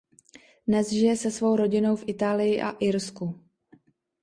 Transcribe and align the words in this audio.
Dnes 0.67 0.89
žije 0.91 1.15
se 1.17 1.31
svou 1.31 1.55
rodinou 1.55 1.95
v 1.95 2.03
Itálii 2.07 2.61
a 2.61 2.69
Irsku. 2.79 3.39